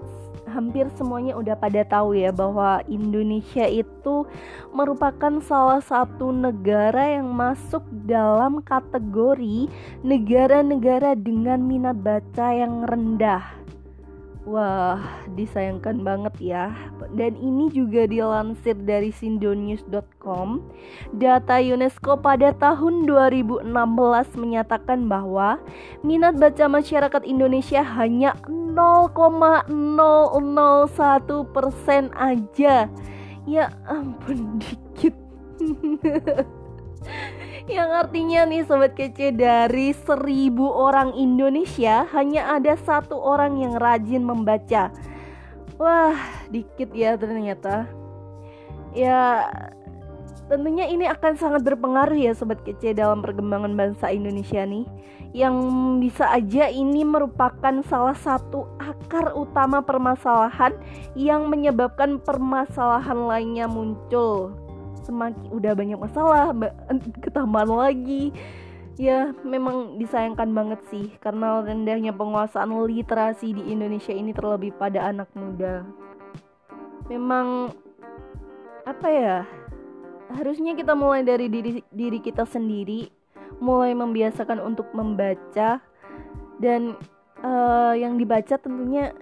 hampir 0.52 0.84
semuanya 1.00 1.32
udah 1.40 1.56
pada 1.56 1.80
tahu 1.88 2.12
ya 2.12 2.28
bahwa 2.28 2.84
Indonesia 2.84 3.64
itu 3.64 4.28
merupakan 4.76 5.40
salah 5.40 5.80
satu 5.80 6.28
negara 6.28 7.16
yang 7.16 7.32
masuk 7.32 7.80
dalam 8.04 8.60
kategori 8.60 9.72
negara-negara 10.04 11.16
dengan 11.16 11.64
minat 11.64 11.96
baca 11.96 12.52
yang 12.52 12.84
rendah. 12.84 13.62
Wah, 14.42 14.98
disayangkan 15.38 16.02
banget 16.02 16.34
ya. 16.42 16.74
Dan 17.14 17.38
ini 17.38 17.70
juga 17.70 18.10
dilansir 18.10 18.74
dari 18.74 19.14
sindonews.com. 19.14 20.66
Data 21.14 21.62
UNESCO 21.62 22.18
pada 22.18 22.50
tahun 22.50 23.06
2016 23.06 23.70
menyatakan 24.34 25.06
bahwa 25.06 25.62
minat 26.02 26.34
baca 26.42 26.66
masyarakat 26.66 27.22
Indonesia 27.22 27.86
hanya 27.86 28.34
0,001 28.50 29.70
persen 31.54 32.10
aja. 32.18 32.90
Ya 33.46 33.70
ampun, 33.86 34.58
dikit. 34.58 35.14
Yang 37.70 37.90
artinya 37.94 38.40
nih 38.50 38.62
sobat 38.66 38.98
kece 38.98 39.30
dari 39.30 39.94
seribu 39.94 40.66
orang 40.66 41.14
Indonesia 41.14 42.02
hanya 42.10 42.58
ada 42.58 42.74
satu 42.74 43.14
orang 43.14 43.62
yang 43.62 43.78
rajin 43.78 44.26
membaca. 44.26 44.90
Wah, 45.78 46.18
dikit 46.50 46.90
ya 46.90 47.14
ternyata. 47.14 47.86
Ya, 48.92 49.46
tentunya 50.50 50.90
ini 50.90 51.06
akan 51.06 51.38
sangat 51.38 51.62
berpengaruh 51.62 52.18
ya 52.18 52.34
sobat 52.34 52.58
kece 52.66 52.98
dalam 52.98 53.22
perkembangan 53.22 53.78
bangsa 53.78 54.10
Indonesia 54.10 54.66
nih. 54.66 54.82
Yang 55.32 55.56
bisa 56.02 56.28
aja 56.28 56.66
ini 56.68 57.06
merupakan 57.06 57.80
salah 57.86 58.18
satu 58.18 58.68
akar 58.82 59.32
utama 59.38 59.80
permasalahan 59.80 60.76
yang 61.14 61.48
menyebabkan 61.48 62.20
permasalahan 62.20 63.16
lainnya 63.24 63.64
muncul 63.64 64.61
semakin 65.02 65.50
udah 65.52 65.72
banyak 65.74 65.98
masalah 65.98 66.54
ketambahan 67.22 67.70
lagi. 67.70 68.32
Ya 69.00 69.32
memang 69.40 69.96
disayangkan 69.96 70.52
banget 70.52 70.80
sih 70.92 71.16
karena 71.24 71.64
rendahnya 71.64 72.12
penguasaan 72.12 72.68
literasi 72.84 73.56
di 73.56 73.72
Indonesia 73.72 74.12
ini 74.12 74.36
terlebih 74.36 74.76
pada 74.76 75.08
anak 75.08 75.32
muda. 75.32 75.82
Memang 77.08 77.72
apa 78.84 79.08
ya 79.08 79.36
harusnya 80.32 80.76
kita 80.76 80.92
mulai 80.92 81.24
dari 81.24 81.48
diri 81.48 81.80
diri 81.88 82.18
kita 82.20 82.44
sendiri 82.44 83.08
mulai 83.62 83.94
membiasakan 83.94 84.58
untuk 84.58 84.90
membaca 84.92 85.78
dan 86.58 86.96
uh, 87.42 87.94
yang 87.94 88.18
dibaca 88.18 88.58
tentunya 88.58 89.14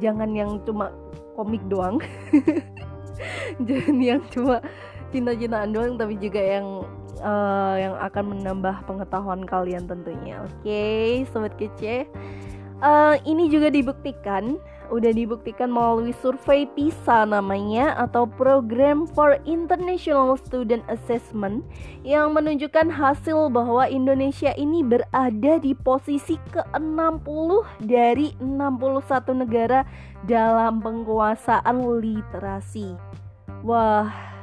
jangan 0.00 0.30
yang 0.32 0.60
cuma 0.64 0.92
komik 1.34 1.62
doang. 1.66 1.98
Jangan 3.66 3.98
yang 4.02 4.22
cuma 4.30 4.58
cinta-cintaan 5.14 5.70
doang 5.70 5.94
tapi 5.94 6.18
juga 6.18 6.42
yang 6.42 6.82
uh, 7.22 7.74
yang 7.78 7.94
akan 8.02 8.34
menambah 8.34 8.82
pengetahuan 8.90 9.46
kalian 9.46 9.86
tentunya. 9.86 10.42
Oke, 10.42 10.66
okay, 10.66 11.08
sobat 11.30 11.54
kece. 11.54 12.10
Uh, 12.82 13.16
ini 13.24 13.48
juga 13.48 13.70
dibuktikan, 13.70 14.58
udah 14.92 15.08
dibuktikan 15.14 15.72
melalui 15.72 16.12
survei 16.20 16.68
PISA 16.68 17.24
namanya 17.24 17.96
atau 17.96 18.28
Program 18.28 19.08
for 19.08 19.40
International 19.48 20.36
Student 20.36 20.84
Assessment 20.90 21.64
yang 22.02 22.34
menunjukkan 22.36 22.92
hasil 22.92 23.48
bahwa 23.54 23.88
Indonesia 23.88 24.52
ini 24.58 24.84
berada 24.84 25.54
di 25.62 25.72
posisi 25.72 26.36
ke-60 26.52 27.48
dari 27.88 28.36
61 28.42 29.42
negara 29.46 29.86
dalam 30.26 30.82
penguasaan 30.84 31.78
literasi. 32.02 32.92
Wah, 33.64 34.33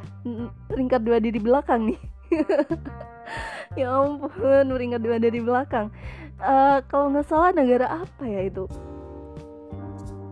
peringkat 0.69 1.01
dua 1.01 1.17
dari 1.17 1.39
belakang 1.39 1.93
nih. 1.93 1.99
Ya 3.79 3.87
ampun 3.87 4.67
peringkat 4.67 4.99
dua 4.99 5.15
dari 5.15 5.39
belakang. 5.39 5.87
Uh, 6.43 6.83
kalau 6.91 7.07
nggak 7.07 7.23
salah 7.23 7.55
negara 7.55 8.03
apa 8.03 8.23
ya 8.27 8.43
itu? 8.43 8.67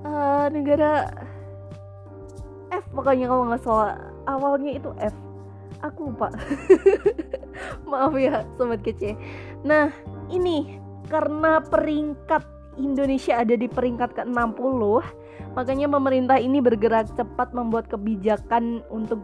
Uh, 0.04 0.52
negara 0.52 1.08
F 2.76 2.84
pokoknya 2.92 3.32
kalau 3.32 3.48
nggak 3.48 3.64
salah. 3.64 3.96
Awalnya 4.28 4.72
itu 4.76 4.92
F. 5.00 5.16
Aku 5.80 6.12
lupa. 6.12 6.28
Maaf 7.90 8.12
ya 8.20 8.44
sobat 8.60 8.84
kece. 8.84 9.16
Nah 9.64 9.88
ini 10.28 10.76
karena 11.08 11.64
peringkat 11.64 12.44
Indonesia 12.76 13.40
ada 13.40 13.56
di 13.56 13.68
peringkat 13.68 14.20
ke-60 14.20 14.82
makanya 15.58 15.88
pemerintah 15.92 16.38
ini 16.40 16.64
bergerak 16.64 17.12
cepat 17.18 17.52
membuat 17.52 17.92
kebijakan 17.92 18.86
untuk 18.88 19.20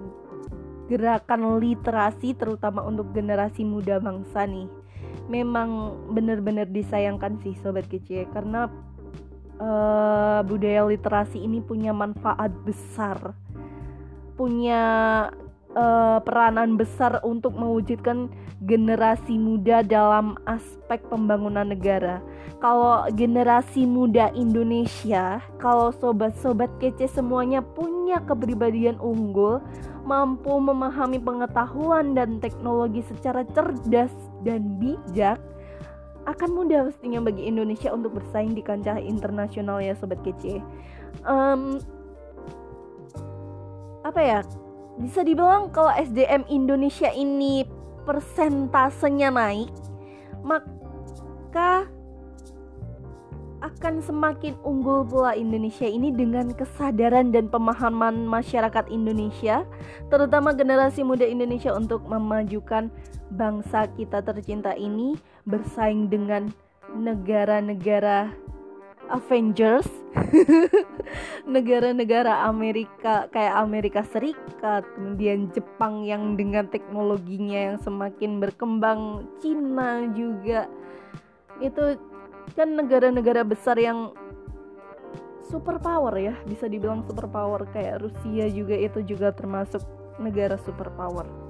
gerakan 0.85 1.57
literasi 1.57 2.37
terutama 2.37 2.85
untuk 2.85 3.09
generasi 3.11 3.65
muda 3.65 3.97
bangsa 3.97 4.45
nih 4.45 4.69
memang 5.25 5.97
benar-benar 6.13 6.69
disayangkan 6.69 7.41
sih 7.41 7.57
sobat 7.57 7.89
kece 7.89 8.29
karena 8.29 8.69
uh, 9.59 10.39
budaya 10.45 10.85
literasi 10.85 11.41
ini 11.41 11.63
punya 11.63 11.95
manfaat 11.95 12.51
besar, 12.63 13.33
punya 14.35 14.83
uh, 15.75 16.17
peranan 16.23 16.79
besar 16.79 17.19
untuk 17.21 17.53
mewujudkan 17.53 18.31
generasi 18.63 19.35
muda 19.35 19.83
dalam 19.83 20.39
aspek 20.47 21.03
pembangunan 21.11 21.67
negara. 21.67 22.23
Kalau 22.63 23.05
generasi 23.13 23.83
muda 23.85 24.31
Indonesia, 24.33 25.43
kalau 25.59 25.91
sobat-sobat 25.93 26.71
kece 26.81 27.11
semuanya 27.11 27.61
punya 27.61 28.23
kepribadian 28.23 28.97
unggul, 28.97 29.61
mampu 30.07 30.55
memahami 30.57 31.19
pengetahuan 31.19 32.15
dan 32.17 32.39
teknologi 32.39 33.03
secara 33.05 33.43
cerdas 33.53 34.13
dan 34.41 34.79
bijak, 34.81 35.37
akan 36.25 36.49
mudah 36.57 36.89
pastinya 36.89 37.21
bagi 37.21 37.45
Indonesia 37.45 37.93
untuk 37.93 38.17
bersaing 38.17 38.57
di 38.57 38.65
kancah 38.65 38.97
internasional 38.97 39.77
ya 39.77 39.93
sobat 39.93 40.17
kece. 40.25 40.57
Um, 41.21 41.77
apa 44.01 44.21
ya? 44.21 44.39
Bisa 44.95 45.27
dibilang 45.27 45.75
kalau 45.75 45.91
SDM 45.91 46.47
Indonesia 46.47 47.11
ini 47.11 47.67
persentasenya 48.07 49.33
naik, 49.33 49.67
maka 50.45 51.89
akan 53.65 53.97
semakin 53.97 54.53
unggul 54.61 55.01
pula 55.09 55.33
Indonesia 55.33 55.89
ini 55.89 56.13
dengan 56.13 56.53
kesadaran 56.53 57.33
dan 57.33 57.49
pemahaman 57.49 58.29
masyarakat 58.29 58.85
Indonesia, 58.93 59.65
terutama 60.13 60.53
generasi 60.53 61.01
muda 61.01 61.25
Indonesia 61.25 61.73
untuk 61.73 62.05
memajukan 62.05 62.93
bangsa 63.33 63.89
kita 63.97 64.21
tercinta 64.21 64.77
ini 64.77 65.17
bersaing 65.49 66.13
dengan 66.13 66.53
negara-negara 66.93 68.29
Avengers, 69.09 69.85
negara-negara 71.55 72.49
Amerika 72.49 73.29
kayak 73.29 73.55
Amerika 73.61 74.01
Serikat, 74.01 74.81
kemudian 74.97 75.53
Jepang 75.53 76.01
yang 76.05 76.33
dengan 76.33 76.65
teknologinya 76.65 77.73
yang 77.73 77.77
semakin 77.77 78.41
berkembang, 78.41 79.29
Cina 79.39 80.09
juga 80.17 80.65
itu 81.61 81.97
kan 82.57 82.73
negara-negara 82.73 83.45
besar 83.45 83.77
yang 83.77 84.11
super 85.45 85.77
power 85.77 86.13
ya, 86.17 86.33
bisa 86.49 86.65
dibilang 86.65 87.05
super 87.05 87.29
power 87.29 87.69
kayak 87.69 88.01
Rusia 88.01 88.49
juga 88.49 88.75
itu 88.75 89.05
juga 89.05 89.29
termasuk 89.29 89.85
negara 90.17 90.57
super 90.57 90.89
power. 90.97 91.44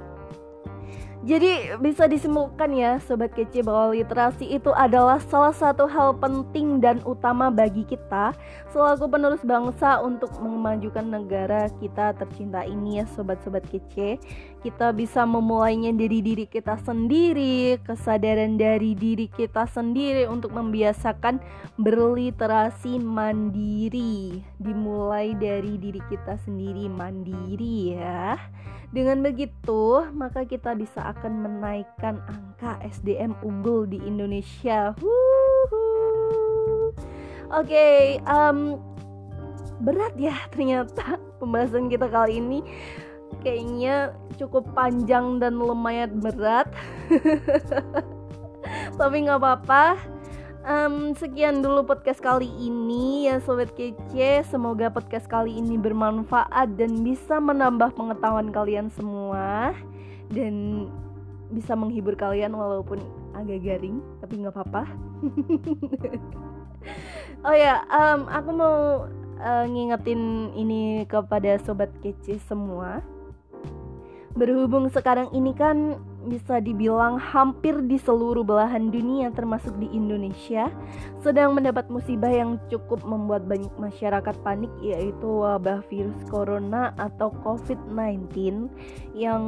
Jadi 1.26 1.74
bisa 1.82 2.06
disimpulkan 2.06 2.70
ya 2.76 3.02
Sobat 3.02 3.34
Kece 3.34 3.66
bahwa 3.66 3.98
literasi 3.98 4.46
itu 4.46 4.70
adalah 4.78 5.18
salah 5.18 5.56
satu 5.56 5.90
hal 5.90 6.14
penting 6.22 6.78
dan 6.78 7.02
utama 7.02 7.50
bagi 7.50 7.82
kita 7.82 8.38
Selaku 8.76 9.08
penerus 9.08 9.40
bangsa 9.42 10.04
untuk 10.04 10.30
memajukan 10.38 11.08
negara 11.08 11.72
kita 11.80 12.12
tercinta 12.20 12.68
ini 12.68 13.00
ya 13.00 13.08
Sobat-Sobat 13.16 13.64
Kece. 13.72 14.20
Kita 14.60 14.92
bisa 14.92 15.24
memulainya 15.24 15.96
dari 15.96 16.20
diri 16.20 16.44
kita 16.44 16.76
sendiri 16.84 17.80
Kesadaran 17.82 18.60
dari 18.60 18.92
diri 18.92 19.32
kita 19.32 19.64
sendiri 19.72 20.28
untuk 20.28 20.52
membiasakan 20.52 21.40
berliterasi 21.80 23.00
mandiri. 23.00 24.44
Dimulai 24.60 25.34
dari 25.40 25.80
diri 25.80 26.04
kita 26.12 26.36
sendiri 26.44 26.92
mandiri 26.92 27.96
ya 27.96 28.36
dengan 28.96 29.20
begitu, 29.20 30.08
maka 30.16 30.48
kita 30.48 30.72
bisa 30.72 31.12
akan 31.12 31.44
menaikkan 31.44 32.16
angka 32.32 32.80
SDM 32.80 33.36
unggul 33.44 33.84
di 33.84 34.00
Indonesia. 34.00 34.96
Oke, 37.52 37.68
okay, 37.68 38.24
um, 38.24 38.80
berat 39.84 40.16
ya 40.16 40.40
ternyata 40.48 41.20
pembahasan 41.44 41.92
kita 41.92 42.08
kali 42.08 42.40
ini. 42.40 42.64
Kayaknya 43.44 44.16
cukup 44.40 44.64
panjang 44.72 45.44
dan 45.44 45.60
lumayan 45.60 46.24
berat. 46.24 46.72
Tapi 49.00 49.16
nggak 49.28 49.44
apa-apa 49.44 50.15
um, 50.66 51.14
sekian 51.16 51.62
dulu 51.62 51.86
podcast 51.86 52.20
kali 52.20 52.50
ini 52.50 53.30
ya 53.30 53.40
sobat 53.40 53.72
kece. 53.78 54.44
Semoga 54.50 54.90
podcast 54.90 55.30
kali 55.30 55.62
ini 55.62 55.78
bermanfaat 55.78 56.76
dan 56.76 57.06
bisa 57.06 57.38
menambah 57.38 57.94
pengetahuan 57.94 58.50
kalian 58.50 58.90
semua 58.92 59.72
dan 60.34 60.88
bisa 61.54 61.78
menghibur 61.78 62.18
kalian 62.18 62.58
walaupun 62.58 62.98
agak 63.38 63.62
garing 63.62 64.02
tapi 64.20 64.42
nggak 64.42 64.54
apa-apa. 64.54 64.84
Oh 67.46 67.54
ya 67.54 67.82
um, 67.90 68.30
aku 68.30 68.50
mau 68.54 68.78
uh, 69.42 69.66
ngingetin 69.66 70.54
ini 70.54 71.06
kepada 71.10 71.58
sobat 71.62 71.90
kece 72.02 72.38
semua. 72.46 73.02
Berhubung 74.38 74.90
sekarang 74.94 75.30
ini 75.34 75.54
kan 75.54 75.98
bisa 76.26 76.58
dibilang 76.60 77.22
hampir 77.22 77.78
di 77.86 78.02
seluruh 78.02 78.42
belahan 78.42 78.90
dunia 78.90 79.30
termasuk 79.32 79.78
di 79.78 79.88
Indonesia 79.94 80.68
sedang 81.22 81.54
mendapat 81.54 81.90
musibah 81.90 82.30
yang 82.30 82.62
cukup 82.70 83.02
membuat 83.06 83.46
banyak 83.50 83.72
masyarakat 83.78 84.36
panik 84.46 84.70
yaitu 84.82 85.26
wabah 85.26 85.86
virus 85.90 86.18
corona 86.30 86.94
atau 86.98 87.34
COVID-19 87.46 88.70
yang 89.18 89.44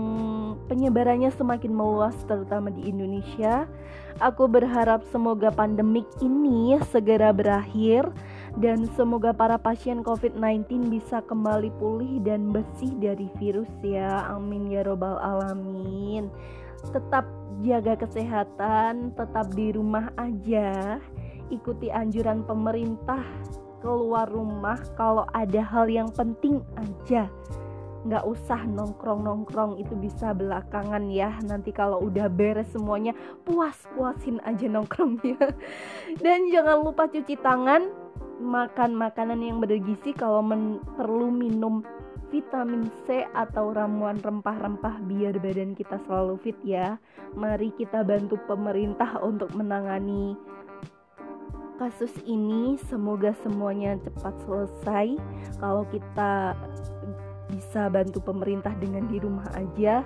penyebarannya 0.70 1.34
semakin 1.34 1.74
meluas 1.74 2.18
terutama 2.26 2.74
di 2.74 2.90
Indonesia. 2.90 3.70
Aku 4.18 4.50
berharap 4.50 5.06
semoga 5.14 5.54
pandemik 5.54 6.10
ini 6.26 6.74
segera 6.90 7.30
berakhir 7.30 8.10
dan 8.58 8.90
semoga 8.98 9.30
para 9.30 9.62
pasien 9.62 10.02
COVID-19 10.02 10.90
bisa 10.90 11.22
kembali 11.22 11.70
pulih 11.78 12.18
dan 12.26 12.50
bersih 12.50 12.90
dari 12.98 13.30
virus 13.38 13.70
ya. 13.86 14.26
Amin 14.34 14.74
ya 14.74 14.82
robbal 14.82 15.22
alamin 15.22 16.34
tetap 16.94 17.26
jaga 17.66 17.98
kesehatan, 17.98 19.18
tetap 19.18 19.50
di 19.58 19.74
rumah 19.74 20.14
aja, 20.18 21.02
ikuti 21.50 21.90
anjuran 21.90 22.46
pemerintah 22.46 23.24
keluar 23.82 24.26
rumah 24.30 24.78
kalau 24.98 25.26
ada 25.34 25.62
hal 25.62 25.90
yang 25.90 26.10
penting 26.14 26.62
aja. 26.78 27.30
Nggak 28.08 28.24
usah 28.24 28.64
nongkrong-nongkrong 28.64 29.82
itu 29.82 29.92
bisa 29.98 30.32
belakangan 30.32 31.12
ya. 31.12 31.36
Nanti 31.44 31.76
kalau 31.76 32.08
udah 32.08 32.32
beres 32.32 32.72
semuanya 32.72 33.12
puas-puasin 33.44 34.40
aja 34.48 34.70
nongkrongnya. 34.70 35.36
Dan 36.24 36.48
jangan 36.54 36.88
lupa 36.88 37.10
cuci 37.10 37.36
tangan 37.42 37.90
makan 38.38 38.94
makanan 38.94 39.42
yang 39.42 39.58
bergizi 39.60 40.14
kalau 40.14 40.46
perlu 40.96 41.34
minum 41.34 41.82
vitamin 42.28 42.92
C 43.08 43.24
atau 43.32 43.72
ramuan 43.72 44.20
rempah-rempah 44.20 45.00
biar 45.08 45.40
badan 45.40 45.74
kita 45.74 46.00
selalu 46.06 46.36
fit 46.44 46.60
ya. 46.64 47.00
Mari 47.36 47.72
kita 47.76 48.04
bantu 48.04 48.36
pemerintah 48.48 49.20
untuk 49.24 49.52
menangani 49.56 50.36
kasus 51.80 52.12
ini. 52.28 52.76
Semoga 52.92 53.32
semuanya 53.46 53.96
cepat 54.02 54.36
selesai. 54.44 55.08
Kalau 55.62 55.88
kita 55.88 56.58
bisa 57.48 57.88
bantu 57.88 58.20
pemerintah 58.20 58.76
dengan 58.76 59.08
di 59.08 59.24
rumah 59.24 59.48
aja, 59.56 60.04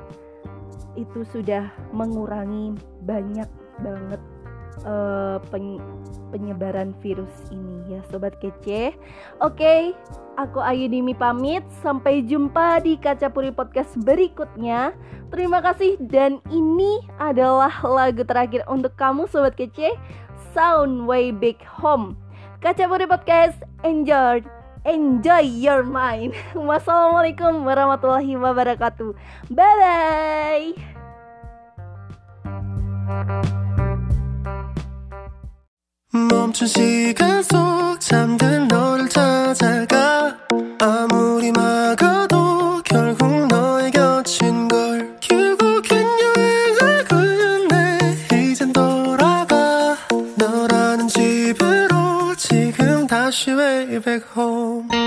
itu 0.94 1.26
sudah 1.32 1.72
mengurangi 1.96 2.76
banyak 3.02 3.50
banget 3.82 4.22
uh, 4.86 5.38
penyebaran 6.32 6.96
virus 7.04 7.32
ini 7.52 7.98
ya 7.98 8.02
sobat 8.10 8.38
kece. 8.40 8.96
Oke, 9.44 9.94
aku 10.40 10.60
Ayu 10.64 10.88
Dimi 10.88 11.14
pamit. 11.14 11.64
Sampai 11.84 12.24
jumpa 12.24 12.80
di 12.82 12.96
Kacapuri 12.98 13.52
Podcast 13.52 13.94
berikutnya. 14.02 14.96
Terima 15.32 15.64
kasih 15.64 15.96
dan 16.00 16.44
ini 16.52 17.04
adalah 17.20 17.72
lagu 17.84 18.24
terakhir 18.24 18.64
untuk 18.68 18.96
kamu 18.96 19.28
sobat 19.28 19.56
kece. 19.56 19.94
Sound 20.52 21.08
Way 21.08 21.32
Back 21.32 21.64
Home. 21.80 22.20
Kacapuri 22.60 23.08
Podcast, 23.08 23.64
enjoy 23.88 24.44
enjoy 24.86 25.46
your 25.46 25.86
mind. 25.86 26.34
Wassalamualaikum 26.58 27.66
warahmatullahi 27.66 28.38
wabarakatuh. 28.38 29.14
Bye 29.54 30.74
bye. 33.18 33.90
멈춘 36.14 36.68
시간 36.68 37.42
속 37.42 37.98
잠든 38.02 38.68
너를 38.68 39.08
찾아가. 39.08 40.36
아무리 40.82 41.54
막아도 41.54 42.82
결국 42.84 43.48
너의 43.48 43.92
곁인 43.92 44.68
걸 44.68 45.16
결국엔 45.22 46.06
여행을 46.22 47.04
끝내 47.06 47.98
이젠 48.34 48.74
돌아가. 48.74 49.96
너라는 50.36 51.08
집으로 51.08 52.36
지금 52.36 53.08
다시 53.08 53.52
way 53.52 54.00
back 54.02 54.26
home 54.36 55.01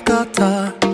I've 0.00 0.04
got. 0.04 0.87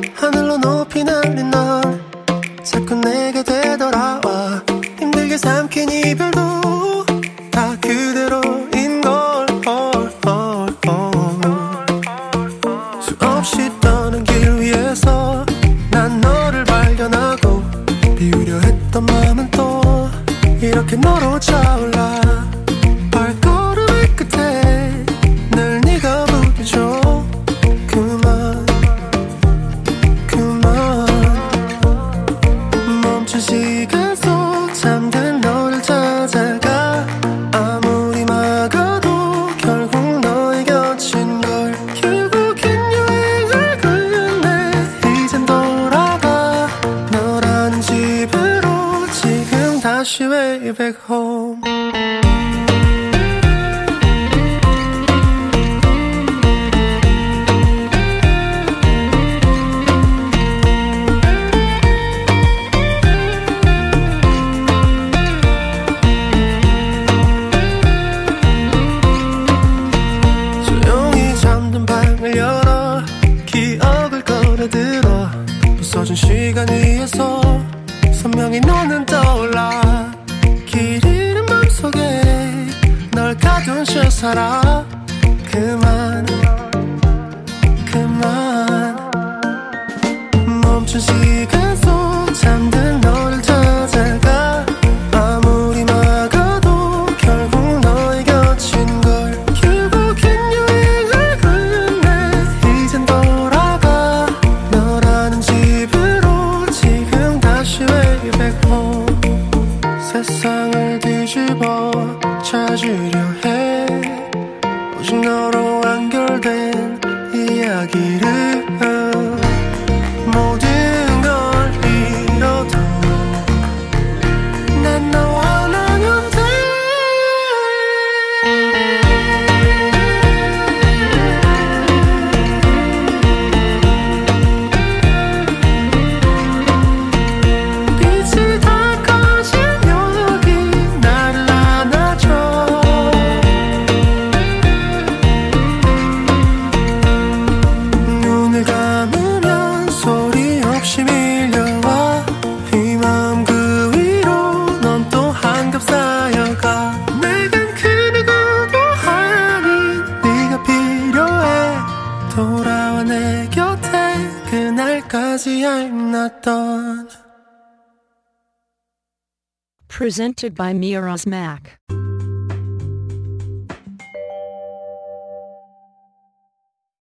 Presented 170.05 170.55
by 170.55 170.75
Miraz 170.75 171.25
Mac. 171.25 171.79